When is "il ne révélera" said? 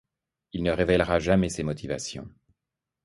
0.53-1.19